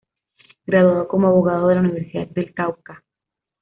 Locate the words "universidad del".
1.81-2.55